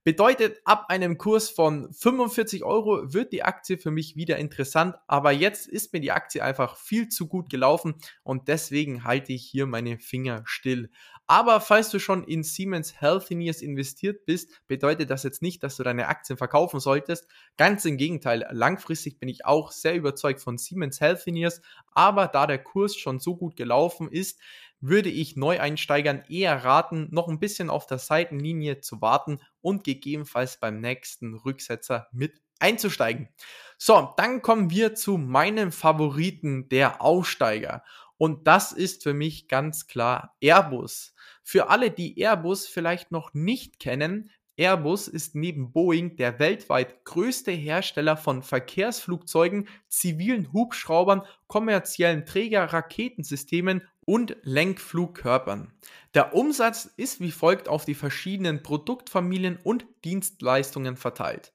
Bedeutet, 0.06 0.60
ab 0.66 0.88
einem 0.90 1.18
Kurs 1.18 1.50
von 1.50 1.94
45 1.94 2.66
Euro 2.66 3.14
wird 3.14 3.32
die 3.32 3.44
Aktie 3.44 3.78
für 3.78 3.90
mich 3.90 4.18
wieder 4.18 4.38
interessant, 4.38 4.96
aber 5.08 5.32
jetzt 5.32 5.66
ist 5.66 5.94
mir 5.94 6.02
die 6.02 6.12
Aktie 6.12 6.44
einfach 6.44 6.76
viel 6.76 7.08
zu 7.08 7.30
gut 7.30 7.50
gelaufen 7.50 7.96
und 8.22 8.50
deswegen 8.50 9.06
halte 9.06 9.32
ich 9.32 9.46
hier 9.46 9.66
meine 9.66 10.00
Finger 10.00 10.44
still. 10.44 10.90
Aber 11.26 11.62
falls 11.62 11.90
du 11.90 12.00
schon 12.00 12.26
in 12.26 12.44
Siemens 12.44 13.00
Healthineers 13.00 13.62
investiert 13.62 14.26
bist, 14.26 14.62
bedeutet 14.68 15.10
das 15.10 15.24
jetzt 15.24 15.42
nicht, 15.42 15.64
dass 15.64 15.78
du 15.78 15.84
deine 15.84 16.10
Aktien 16.10 16.36
verkaufen 16.38 16.82
solltest. 16.82 17.26
Ganz 17.56 17.86
im 17.86 17.96
Gegenteil, 17.96 18.46
langfristig 18.52 19.20
bin 19.20 19.30
ich 19.30 19.46
auch 19.46 19.72
sehr 19.72 19.96
überzeugt 19.96 20.42
von 20.42 20.58
Siemens 20.58 21.00
Healthineers, 21.00 21.62
aber 21.94 22.28
da 22.28 22.46
der 22.46 22.62
Kurs 22.62 22.98
schon 22.98 23.22
so 23.22 23.38
gut 23.38 23.56
gelaufen 23.56 24.12
ist, 24.12 24.42
würde 24.84 25.10
ich 25.10 25.38
Neueinsteigern 25.38 26.24
eher 26.28 26.66
raten, 26.66 27.08
noch 27.12 27.30
ein 27.30 27.40
bisschen 27.40 27.70
auf 27.70 27.88
der 27.88 28.00
Seitenlinie 28.00 28.82
zu 28.82 29.02
warten 29.02 29.40
und 29.62 29.86
gegebenenfalls 29.86 30.60
beim 30.60 30.82
nächsten 30.82 31.36
Rücksetzer 31.36 32.08
mit 32.12 32.42
einzusteigen. 32.60 33.30
So, 33.78 34.14
dann 34.18 34.42
kommen 34.42 34.70
wir 34.70 34.94
zu 34.94 35.18
meinem 35.18 35.72
Favoriten 35.72 36.68
der 36.68 37.02
Aussteiger. 37.02 37.84
Und 38.18 38.46
das 38.46 38.74
ist 38.74 39.04
für 39.04 39.14
mich 39.14 39.48
ganz 39.48 39.88
klar 39.88 40.36
Airbus. 40.42 41.14
Für 41.44 41.70
alle, 41.70 41.90
die 41.90 42.20
Airbus 42.22 42.68
vielleicht 42.68 43.12
noch 43.12 43.34
nicht 43.34 43.80
kennen, 43.80 44.32
Airbus 44.56 45.08
ist 45.08 45.34
neben 45.34 45.72
Boeing 45.72 46.16
der 46.16 46.38
weltweit 46.40 47.06
größte 47.06 47.52
Hersteller 47.52 48.18
von 48.18 48.44
Verkehrsflugzeugen, 48.44 49.68
zivilen 49.88 50.54
Hubschraubern, 50.54 51.24
kommerziellen 51.48 52.26
Träger-Raketensystemen 52.26 53.82
und 54.06 54.38
Lenkflugkörpern. 54.44 55.74
Der 56.14 56.36
Umsatz 56.36 56.86
ist 56.98 57.20
wie 57.20 57.32
folgt 57.32 57.68
auf 57.68 57.86
die 57.86 57.96
verschiedenen 57.96 58.62
Produktfamilien 58.62 59.58
und 59.64 59.88
Dienstleistungen 60.04 60.98
verteilt. 60.98 61.54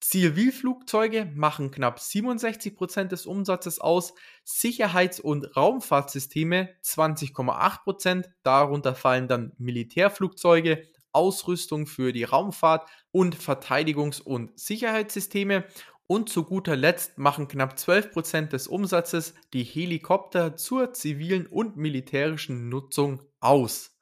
Zivilflugzeuge 0.00 1.30
machen 1.34 1.72
knapp 1.72 1.98
67% 1.98 3.08
des 3.08 3.26
Umsatzes 3.26 3.80
aus, 3.80 4.14
Sicherheits- 4.44 5.18
und 5.18 5.56
Raumfahrtsysteme 5.56 6.68
20,8%, 6.84 8.26
darunter 8.44 8.94
fallen 8.94 9.26
dann 9.26 9.52
Militärflugzeuge, 9.58 10.86
Ausrüstung 11.12 11.86
für 11.86 12.12
die 12.12 12.24
Raumfahrt 12.24 12.88
und 13.10 13.36
Verteidigungs- 13.36 14.22
und 14.22 14.58
Sicherheitssysteme. 14.58 15.64
Und 16.06 16.30
zu 16.30 16.44
guter 16.44 16.74
Letzt 16.74 17.18
machen 17.18 17.48
knapp 17.48 17.74
12% 17.74 18.48
des 18.48 18.66
Umsatzes 18.66 19.34
die 19.52 19.62
Helikopter 19.62 20.56
zur 20.56 20.94
zivilen 20.94 21.46
und 21.46 21.76
militärischen 21.76 22.70
Nutzung 22.70 23.22
aus. 23.40 23.98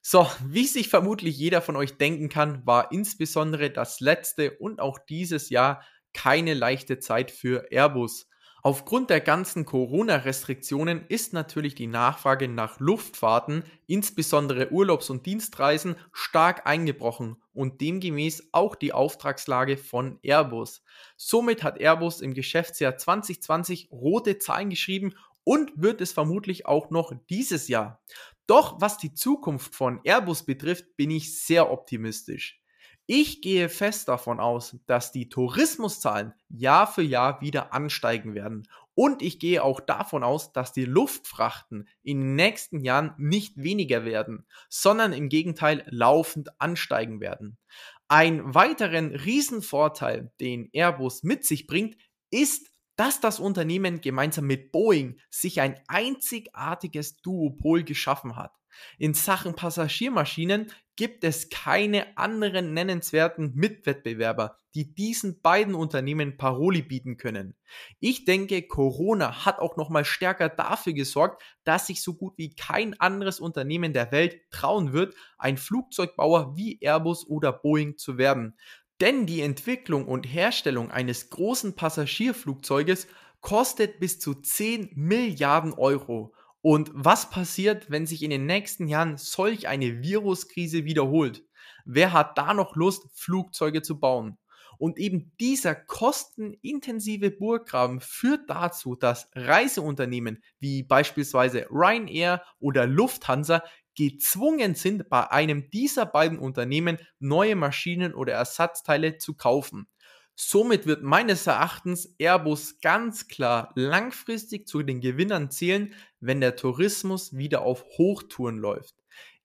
So, 0.00 0.26
wie 0.46 0.66
sich 0.66 0.88
vermutlich 0.88 1.36
jeder 1.38 1.62
von 1.62 1.76
euch 1.76 1.96
denken 1.98 2.28
kann, 2.28 2.66
war 2.66 2.90
insbesondere 2.90 3.70
das 3.70 4.00
letzte 4.00 4.52
und 4.58 4.80
auch 4.80 4.98
dieses 4.98 5.50
Jahr 5.50 5.84
keine 6.12 6.54
leichte 6.54 6.98
Zeit 6.98 7.30
für 7.30 7.70
Airbus. 7.70 8.28
Aufgrund 8.64 9.10
der 9.10 9.20
ganzen 9.20 9.64
Corona-Restriktionen 9.64 11.04
ist 11.08 11.32
natürlich 11.32 11.74
die 11.74 11.88
Nachfrage 11.88 12.46
nach 12.46 12.78
Luftfahrten, 12.78 13.64
insbesondere 13.88 14.70
Urlaubs- 14.70 15.10
und 15.10 15.26
Dienstreisen, 15.26 15.96
stark 16.12 16.64
eingebrochen 16.64 17.42
und 17.52 17.80
demgemäß 17.80 18.50
auch 18.52 18.76
die 18.76 18.92
Auftragslage 18.92 19.76
von 19.76 20.20
Airbus. 20.22 20.84
Somit 21.16 21.64
hat 21.64 21.80
Airbus 21.80 22.20
im 22.20 22.34
Geschäftsjahr 22.34 22.96
2020 22.96 23.90
rote 23.90 24.38
Zahlen 24.38 24.70
geschrieben 24.70 25.14
und 25.42 25.72
wird 25.74 26.00
es 26.00 26.12
vermutlich 26.12 26.64
auch 26.64 26.90
noch 26.90 27.12
dieses 27.30 27.66
Jahr. 27.66 28.00
Doch 28.46 28.80
was 28.80 28.96
die 28.96 29.12
Zukunft 29.12 29.74
von 29.74 30.00
Airbus 30.04 30.44
betrifft, 30.44 30.96
bin 30.96 31.10
ich 31.10 31.42
sehr 31.42 31.68
optimistisch. 31.68 32.61
Ich 33.06 33.42
gehe 33.42 33.68
fest 33.68 34.08
davon 34.08 34.38
aus, 34.38 34.76
dass 34.86 35.10
die 35.10 35.28
Tourismuszahlen 35.28 36.34
Jahr 36.48 36.86
für 36.86 37.02
Jahr 37.02 37.40
wieder 37.40 37.72
ansteigen 37.72 38.34
werden. 38.34 38.68
Und 38.94 39.22
ich 39.22 39.38
gehe 39.40 39.64
auch 39.64 39.80
davon 39.80 40.22
aus, 40.22 40.52
dass 40.52 40.72
die 40.72 40.84
Luftfrachten 40.84 41.88
in 42.02 42.20
den 42.20 42.34
nächsten 42.36 42.80
Jahren 42.80 43.14
nicht 43.18 43.56
weniger 43.56 44.04
werden, 44.04 44.46
sondern 44.68 45.12
im 45.12 45.28
Gegenteil 45.28 45.84
laufend 45.88 46.60
ansteigen 46.60 47.20
werden. 47.20 47.58
Ein 48.06 48.54
weiteren 48.54 49.14
Riesenvorteil, 49.14 50.30
den 50.40 50.68
Airbus 50.72 51.22
mit 51.22 51.44
sich 51.44 51.66
bringt, 51.66 51.96
ist, 52.30 52.70
dass 52.96 53.20
das 53.20 53.40
Unternehmen 53.40 54.00
gemeinsam 54.00 54.46
mit 54.46 54.70
Boeing 54.70 55.18
sich 55.30 55.60
ein 55.60 55.80
einzigartiges 55.88 57.16
Duopol 57.16 57.82
geschaffen 57.82 58.36
hat. 58.36 58.52
In 58.98 59.14
Sachen 59.14 59.54
Passagiermaschinen 59.54 60.70
gibt 60.96 61.24
es 61.24 61.48
keine 61.48 62.16
anderen 62.18 62.74
nennenswerten 62.74 63.52
Mitwettbewerber, 63.54 64.58
die 64.74 64.94
diesen 64.94 65.40
beiden 65.40 65.74
Unternehmen 65.74 66.36
Paroli 66.36 66.82
bieten 66.82 67.16
können. 67.16 67.54
Ich 67.98 68.24
denke, 68.24 68.62
Corona 68.62 69.46
hat 69.46 69.58
auch 69.58 69.76
nochmal 69.76 70.04
stärker 70.04 70.48
dafür 70.48 70.92
gesorgt, 70.92 71.42
dass 71.64 71.86
sich 71.86 72.02
so 72.02 72.14
gut 72.14 72.34
wie 72.36 72.54
kein 72.54 72.98
anderes 73.00 73.40
Unternehmen 73.40 73.92
der 73.92 74.12
Welt 74.12 74.40
trauen 74.50 74.92
wird, 74.92 75.14
ein 75.38 75.56
Flugzeugbauer 75.56 76.56
wie 76.56 76.78
Airbus 76.80 77.26
oder 77.26 77.52
Boeing 77.52 77.96
zu 77.96 78.18
werden. 78.18 78.56
Denn 79.00 79.26
die 79.26 79.40
Entwicklung 79.40 80.06
und 80.06 80.24
Herstellung 80.24 80.90
eines 80.90 81.30
großen 81.30 81.74
Passagierflugzeuges 81.74 83.08
kostet 83.40 83.98
bis 83.98 84.20
zu 84.20 84.34
10 84.34 84.92
Milliarden 84.94 85.72
Euro. 85.72 86.34
Und 86.62 86.90
was 86.94 87.28
passiert, 87.30 87.90
wenn 87.90 88.06
sich 88.06 88.22
in 88.22 88.30
den 88.30 88.46
nächsten 88.46 88.86
Jahren 88.86 89.16
solch 89.16 89.68
eine 89.68 90.02
Viruskrise 90.02 90.84
wiederholt? 90.84 91.44
Wer 91.84 92.12
hat 92.12 92.38
da 92.38 92.54
noch 92.54 92.76
Lust, 92.76 93.08
Flugzeuge 93.14 93.82
zu 93.82 93.98
bauen? 93.98 94.38
Und 94.78 94.98
eben 94.98 95.32
dieser 95.38 95.74
kostenintensive 95.74 97.30
Burggraben 97.30 98.00
führt 98.00 98.48
dazu, 98.50 98.96
dass 98.96 99.30
Reiseunternehmen 99.34 100.42
wie 100.58 100.82
beispielsweise 100.82 101.66
Ryanair 101.70 102.42
oder 102.58 102.86
Lufthansa 102.86 103.62
gezwungen 103.94 104.74
sind, 104.74 105.08
bei 105.08 105.30
einem 105.30 105.70
dieser 105.70 106.06
beiden 106.06 106.38
Unternehmen 106.38 106.98
neue 107.18 107.54
Maschinen 107.56 108.14
oder 108.14 108.32
Ersatzteile 108.32 109.18
zu 109.18 109.34
kaufen. 109.34 109.86
Somit 110.34 110.86
wird 110.86 111.02
meines 111.02 111.46
Erachtens 111.46 112.14
Airbus 112.18 112.80
ganz 112.80 113.28
klar 113.28 113.72
langfristig 113.74 114.66
zu 114.66 114.82
den 114.82 115.00
Gewinnern 115.00 115.50
zählen, 115.50 115.94
wenn 116.20 116.40
der 116.40 116.56
Tourismus 116.56 117.36
wieder 117.36 117.62
auf 117.62 117.84
Hochtouren 117.98 118.58
läuft. 118.58 118.94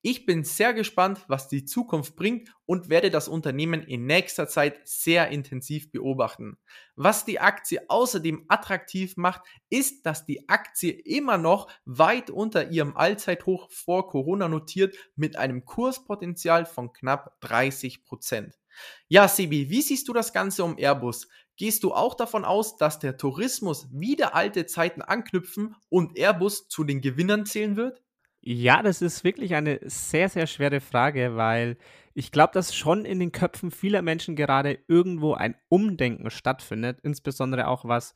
Ich 0.01 0.25
bin 0.25 0.45
sehr 0.45 0.73
gespannt, 0.73 1.25
was 1.27 1.49
die 1.49 1.65
Zukunft 1.65 2.15
bringt 2.15 2.55
und 2.65 2.87
werde 2.87 3.09
das 3.09 3.27
Unternehmen 3.27 3.83
in 3.83 4.05
nächster 4.05 4.47
Zeit 4.47 4.79
sehr 4.87 5.29
intensiv 5.29 5.91
beobachten. 5.91 6.57
Was 6.95 7.25
die 7.25 7.41
Aktie 7.41 7.81
außerdem 7.89 8.45
attraktiv 8.47 9.17
macht, 9.17 9.41
ist, 9.69 10.05
dass 10.05 10.25
die 10.25 10.47
Aktie 10.47 10.91
immer 10.91 11.37
noch 11.37 11.69
weit 11.83 12.29
unter 12.29 12.69
ihrem 12.69 12.95
Allzeithoch 12.95 13.69
vor 13.71 14.07
Corona 14.07 14.47
notiert 14.47 14.95
mit 15.17 15.35
einem 15.35 15.65
Kurspotenzial 15.65 16.65
von 16.65 16.93
knapp 16.93 17.41
30 17.41 18.05
Prozent. 18.05 18.57
Ja, 19.07 19.27
Sebi, 19.27 19.69
wie 19.69 19.81
siehst 19.81 20.07
du 20.07 20.13
das 20.13 20.33
Ganze 20.33 20.63
um 20.63 20.77
Airbus? 20.77 21.27
Gehst 21.55 21.83
du 21.83 21.93
auch 21.93 22.15
davon 22.15 22.45
aus, 22.45 22.77
dass 22.77 22.99
der 22.99 23.17
Tourismus 23.17 23.87
wieder 23.91 24.35
alte 24.35 24.65
Zeiten 24.65 25.01
anknüpfen 25.01 25.75
und 25.89 26.17
Airbus 26.17 26.67
zu 26.67 26.83
den 26.83 27.01
Gewinnern 27.01 27.45
zählen 27.45 27.75
wird? 27.75 28.01
Ja, 28.41 28.81
das 28.81 29.01
ist 29.01 29.23
wirklich 29.23 29.55
eine 29.55 29.79
sehr, 29.83 30.29
sehr 30.29 30.47
schwere 30.47 30.79
Frage, 30.79 31.35
weil 31.35 31.77
ich 32.13 32.31
glaube, 32.31 32.53
dass 32.53 32.75
schon 32.75 33.03
in 33.05 33.19
den 33.19 33.31
Köpfen 33.31 33.71
vieler 33.71 34.01
Menschen 34.01 34.35
gerade 34.35 34.79
irgendwo 34.87 35.33
ein 35.33 35.55
Umdenken 35.67 36.29
stattfindet, 36.29 36.99
insbesondere 37.03 37.67
auch 37.67 37.85
was 37.85 38.13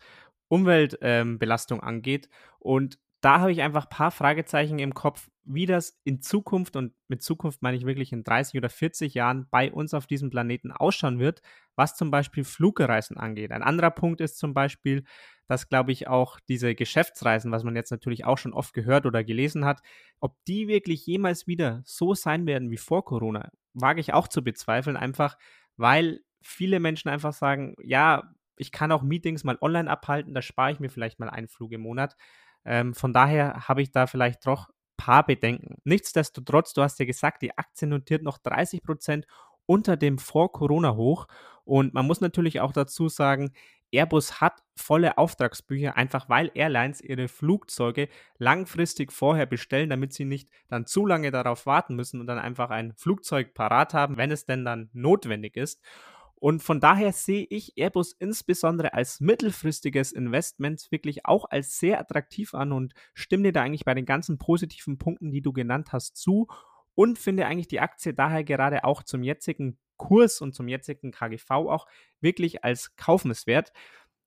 Umweltbelastung 0.47 1.79
ähm, 1.79 1.87
angeht. 1.87 2.29
Und 2.59 2.99
da 3.21 3.39
habe 3.39 3.51
ich 3.51 3.61
einfach 3.61 3.85
ein 3.85 3.89
paar 3.89 4.11
Fragezeichen 4.11 4.79
im 4.79 4.93
Kopf, 4.93 5.29
wie 5.43 5.65
das 5.65 5.99
in 6.03 6.21
Zukunft, 6.21 6.75
und 6.75 6.93
mit 7.07 7.21
Zukunft 7.21 7.61
meine 7.61 7.77
ich 7.77 7.85
wirklich 7.85 8.11
in 8.11 8.23
30 8.23 8.57
oder 8.57 8.69
40 8.69 9.13
Jahren 9.13 9.47
bei 9.51 9.71
uns 9.71 9.93
auf 9.93 10.07
diesem 10.07 10.29
Planeten 10.29 10.71
ausschauen 10.71 11.19
wird, 11.19 11.41
was 11.75 11.95
zum 11.95 12.11
Beispiel 12.11 12.43
Flugreisen 12.43 13.17
angeht. 13.17 13.51
Ein 13.51 13.63
anderer 13.63 13.91
Punkt 13.91 14.21
ist 14.21 14.37
zum 14.37 14.53
Beispiel, 14.53 15.03
dass, 15.47 15.69
glaube 15.69 15.91
ich, 15.91 16.07
auch 16.07 16.39
diese 16.47 16.75
Geschäftsreisen, 16.75 17.51
was 17.51 17.63
man 17.63 17.75
jetzt 17.75 17.91
natürlich 17.91 18.25
auch 18.25 18.37
schon 18.37 18.53
oft 18.53 18.73
gehört 18.73 19.05
oder 19.05 19.23
gelesen 19.23 19.65
hat, 19.65 19.81
ob 20.19 20.35
die 20.47 20.67
wirklich 20.67 21.05
jemals 21.05 21.47
wieder 21.47 21.81
so 21.85 22.13
sein 22.13 22.45
werden 22.47 22.71
wie 22.71 22.77
vor 22.77 23.03
Corona, 23.05 23.49
wage 23.73 23.99
ich 23.99 24.13
auch 24.13 24.27
zu 24.27 24.43
bezweifeln, 24.43 24.97
einfach 24.97 25.37
weil 25.77 26.21
viele 26.41 26.79
Menschen 26.79 27.09
einfach 27.09 27.33
sagen, 27.33 27.75
ja, 27.83 28.33
ich 28.57 28.71
kann 28.71 28.91
auch 28.91 29.01
Meetings 29.03 29.43
mal 29.43 29.57
online 29.61 29.89
abhalten, 29.89 30.33
da 30.33 30.41
spare 30.41 30.71
ich 30.71 30.79
mir 30.79 30.89
vielleicht 30.89 31.19
mal 31.19 31.29
einen 31.29 31.47
Flug 31.47 31.71
im 31.71 31.81
Monat. 31.81 32.15
Ähm, 32.65 32.93
von 32.93 33.13
daher 33.13 33.67
habe 33.67 33.81
ich 33.81 33.91
da 33.91 34.07
vielleicht 34.07 34.45
doch 34.45 34.69
ein 34.69 34.73
paar 34.97 35.25
Bedenken. 35.25 35.77
Nichtsdestotrotz, 35.83 36.73
du 36.73 36.81
hast 36.81 36.99
ja 36.99 37.05
gesagt, 37.05 37.41
die 37.41 37.57
Aktie 37.57 37.87
notiert 37.87 38.23
noch 38.23 38.37
30 38.37 38.83
Prozent 38.83 39.25
unter 39.65 39.97
dem 39.97 40.17
Vor-Corona-Hoch. 40.17 41.27
Und 41.63 41.93
man 41.93 42.05
muss 42.05 42.21
natürlich 42.21 42.59
auch 42.59 42.73
dazu 42.73 43.09
sagen, 43.09 43.51
Airbus 43.91 44.39
hat 44.39 44.63
volle 44.75 45.17
Auftragsbücher, 45.17 45.97
einfach 45.97 46.29
weil 46.29 46.49
Airlines 46.53 47.01
ihre 47.01 47.27
Flugzeuge 47.27 48.07
langfristig 48.37 49.11
vorher 49.11 49.45
bestellen, 49.45 49.89
damit 49.89 50.13
sie 50.13 50.25
nicht 50.25 50.49
dann 50.69 50.85
zu 50.85 51.05
lange 51.05 51.29
darauf 51.31 51.65
warten 51.65 51.95
müssen 51.95 52.21
und 52.21 52.27
dann 52.27 52.39
einfach 52.39 52.69
ein 52.69 52.93
Flugzeug 52.93 53.53
parat 53.53 53.93
haben, 53.93 54.17
wenn 54.17 54.31
es 54.31 54.45
denn 54.45 54.63
dann 54.63 54.89
notwendig 54.93 55.57
ist. 55.57 55.81
Und 56.41 56.63
von 56.63 56.79
daher 56.79 57.13
sehe 57.13 57.45
ich 57.51 57.77
Airbus 57.77 58.13
insbesondere 58.13 58.95
als 58.95 59.21
mittelfristiges 59.21 60.11
Investment 60.11 60.87
wirklich 60.89 61.23
auch 61.27 61.45
als 61.47 61.77
sehr 61.77 61.99
attraktiv 61.99 62.55
an 62.55 62.71
und 62.71 62.95
stimme 63.13 63.43
dir 63.43 63.51
da 63.51 63.61
eigentlich 63.61 63.85
bei 63.85 63.93
den 63.93 64.07
ganzen 64.07 64.39
positiven 64.39 64.97
Punkten, 64.97 65.29
die 65.29 65.43
du 65.43 65.53
genannt 65.53 65.93
hast, 65.93 66.17
zu 66.17 66.47
und 66.95 67.19
finde 67.19 67.45
eigentlich 67.45 67.67
die 67.67 67.79
Aktie 67.79 68.15
daher 68.15 68.43
gerade 68.43 68.85
auch 68.85 69.03
zum 69.03 69.21
jetzigen 69.21 69.77
Kurs 69.97 70.41
und 70.41 70.55
zum 70.55 70.67
jetzigen 70.67 71.11
KGV 71.11 71.51
auch 71.51 71.85
wirklich 72.21 72.63
als 72.63 72.95
kaufenswert. 72.95 73.71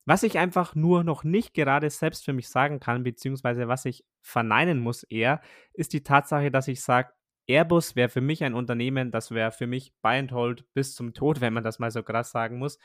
Was 0.04 0.22
ich 0.22 0.38
einfach 0.38 0.76
nur 0.76 1.02
noch 1.02 1.24
nicht 1.24 1.52
gerade 1.52 1.90
selbst 1.90 2.24
für 2.24 2.32
mich 2.32 2.48
sagen 2.48 2.78
kann, 2.78 3.02
beziehungsweise 3.02 3.66
was 3.66 3.86
ich 3.86 4.04
verneinen 4.22 4.78
muss 4.78 5.02
eher, 5.02 5.40
ist 5.72 5.92
die 5.92 6.04
Tatsache, 6.04 6.52
dass 6.52 6.68
ich 6.68 6.80
sage, 6.80 7.10
Airbus 7.46 7.96
wäre 7.96 8.08
für 8.08 8.20
mich 8.20 8.44
ein 8.44 8.54
Unternehmen, 8.54 9.10
das 9.10 9.30
wäre 9.30 9.52
für 9.52 9.66
mich 9.66 9.92
Buy 10.02 10.18
and 10.18 10.32
Hold 10.32 10.64
bis 10.74 10.94
zum 10.94 11.14
Tod, 11.14 11.40
wenn 11.40 11.52
man 11.52 11.64
das 11.64 11.78
mal 11.78 11.90
so 11.90 12.02
krass 12.02 12.30
sagen 12.30 12.58
muss. 12.58 12.78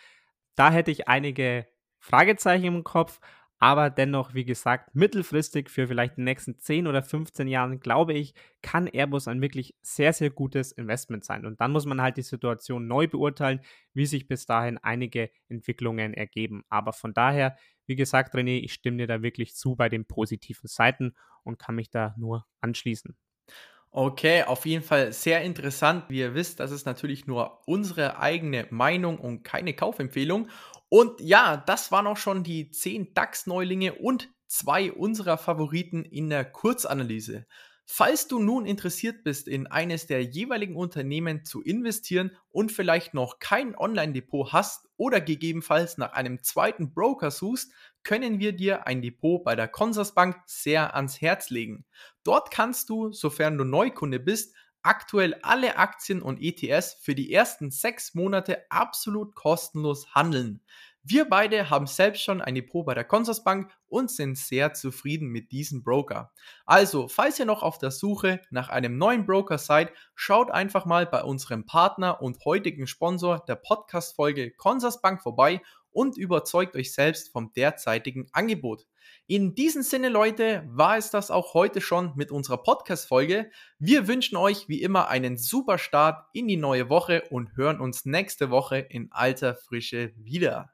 Da 0.55 0.71
hätte 0.71 0.91
ich 0.91 1.07
einige 1.07 1.67
Fragezeichen 1.99 2.65
im 2.65 2.83
Kopf, 2.83 3.19
aber 3.61 3.89
dennoch, 3.89 4.33
wie 4.33 4.45
gesagt, 4.45 4.95
mittelfristig 4.95 5.69
für 5.69 5.87
vielleicht 5.87 6.15
die 6.15 6.21
nächsten 6.21 6.57
10 6.57 6.87
oder 6.87 7.03
15 7.03 7.47
Jahren, 7.47 7.81
glaube 7.81 8.13
ich, 8.13 8.33
kann 8.61 8.87
Airbus 8.87 9.27
ein 9.27 9.41
wirklich 9.41 9.75
sehr, 9.81 10.13
sehr 10.13 10.29
gutes 10.29 10.71
Investment 10.71 11.25
sein. 11.25 11.45
Und 11.45 11.59
dann 11.59 11.73
muss 11.73 11.85
man 11.85 12.01
halt 12.01 12.15
die 12.15 12.21
Situation 12.21 12.87
neu 12.87 13.07
beurteilen, 13.07 13.59
wie 13.93 14.05
sich 14.05 14.29
bis 14.29 14.45
dahin 14.45 14.77
einige 14.77 15.29
Entwicklungen 15.49 16.13
ergeben. 16.13 16.63
Aber 16.69 16.93
von 16.93 17.13
daher, 17.13 17.57
wie 17.85 17.97
gesagt, 17.97 18.33
René, 18.33 18.59
ich 18.63 18.73
stimme 18.73 18.97
dir 18.97 19.07
da 19.07 19.21
wirklich 19.21 19.55
zu 19.55 19.75
bei 19.75 19.89
den 19.89 20.05
positiven 20.05 20.67
Seiten 20.69 21.13
und 21.43 21.59
kann 21.59 21.75
mich 21.75 21.89
da 21.89 22.15
nur 22.17 22.45
anschließen. 22.61 23.17
Okay, 23.91 24.43
auf 24.43 24.65
jeden 24.67 24.83
Fall 24.83 25.11
sehr 25.13 25.41
interessant. 25.41 26.05
Wie 26.09 26.19
ihr 26.19 26.35
wisst, 26.35 26.59
das 26.59 26.69
ist 26.71 26.85
natürlich 26.85 27.25
nur 27.25 27.67
unsere 27.67 28.19
eigene 28.19 28.67
Meinung 28.69 29.17
und 29.17 29.43
keine 29.43 29.73
Kaufempfehlung. 29.73 30.49
Und 30.89 31.19
ja, 31.21 31.57
das 31.57 31.91
waren 31.91 32.05
auch 32.05 32.17
schon 32.17 32.43
die 32.43 32.69
10 32.69 33.13
DAX-Neulinge 33.15 33.95
und 33.95 34.29
zwei 34.47 34.91
unserer 34.91 35.37
Favoriten 35.39 36.05
in 36.05 36.29
der 36.29 36.45
Kurzanalyse. 36.45 37.47
Falls 37.91 38.27
du 38.27 38.37
nun 38.37 38.67
interessiert 38.67 39.23
bist, 39.23 39.47
in 39.47 39.65
eines 39.65 40.05
der 40.05 40.23
jeweiligen 40.23 40.75
Unternehmen 40.75 41.43
zu 41.43 41.63
investieren 41.63 42.37
und 42.51 42.71
vielleicht 42.71 43.15
noch 43.15 43.39
kein 43.39 43.75
Online-Depot 43.75 44.53
hast 44.53 44.87
oder 44.95 45.19
gegebenenfalls 45.19 45.97
nach 45.97 46.13
einem 46.13 46.43
zweiten 46.43 46.93
Broker 46.93 47.31
suchst, 47.31 47.71
können 48.03 48.39
wir 48.39 48.53
dir 48.53 48.85
ein 48.85 49.01
Depot 49.01 49.43
bei 49.43 49.55
der 49.55 49.67
Consorsbank 49.67 50.37
sehr 50.45 50.95
ans 50.95 51.19
Herz 51.19 51.49
legen. 51.49 51.83
Dort 52.23 52.51
kannst 52.51 52.91
du, 52.91 53.11
sofern 53.11 53.57
du 53.57 53.63
Neukunde 53.63 54.19
bist, 54.19 54.53
aktuell 54.83 55.33
alle 55.41 55.77
Aktien 55.77 56.21
und 56.21 56.39
ETS 56.39 56.93
für 57.01 57.15
die 57.15 57.33
ersten 57.33 57.71
sechs 57.71 58.13
Monate 58.13 58.69
absolut 58.69 59.33
kostenlos 59.33 60.13
handeln. 60.13 60.61
Wir 61.03 61.29
beide 61.29 61.69
haben 61.69 61.87
selbst 61.87 62.21
schon 62.21 62.41
ein 62.41 62.55
Depot 62.55 62.85
bei 62.85 62.93
der 62.93 63.05
Consorsbank 63.05 63.71
und 63.87 64.11
sind 64.11 64.37
sehr 64.37 64.73
zufrieden 64.73 65.29
mit 65.29 65.51
diesem 65.53 65.81
Broker. 65.81 66.31
Also, 66.65 67.07
falls 67.07 67.39
ihr 67.39 67.45
noch 67.45 67.63
auf 67.63 67.77
der 67.77 67.91
Suche 67.91 68.41
nach 68.51 68.67
einem 68.67 68.97
neuen 68.97 69.25
Broker 69.25 69.57
seid, 69.57 69.93
schaut 70.13 70.51
einfach 70.51 70.85
mal 70.85 71.05
bei 71.05 71.23
unserem 71.23 71.65
Partner 71.65 72.21
und 72.21 72.43
heutigen 72.43 72.85
Sponsor 72.85 73.39
der 73.47 73.55
Podcast-Folge 73.55 74.51
Consorsbank 74.51 75.21
vorbei 75.21 75.61
und 75.91 76.17
überzeugt 76.17 76.75
euch 76.75 76.93
selbst 76.93 77.31
vom 77.31 77.53
derzeitigen 77.53 78.27
Angebot. 78.33 78.85
In 79.25 79.55
diesem 79.55 79.83
Sinne, 79.83 80.09
Leute, 80.09 80.63
war 80.67 80.97
es 80.97 81.11
das 81.11 81.31
auch 81.31 81.53
heute 81.53 81.81
schon 81.81 82.13
mit 82.15 82.29
unserer 82.29 82.61
Podcast-Folge. 82.61 83.49
Wir 83.79 84.07
wünschen 84.07 84.35
euch 84.35 84.67
wie 84.67 84.81
immer 84.81 85.07
einen 85.07 85.37
super 85.37 85.77
Start 85.77 86.25
in 86.33 86.47
die 86.47 86.57
neue 86.57 86.89
Woche 86.89 87.23
und 87.29 87.55
hören 87.55 87.79
uns 87.79 88.05
nächste 88.05 88.49
Woche 88.49 88.79
in 88.79 89.11
alter 89.11 89.55
Frische 89.55 90.11
wieder. 90.17 90.73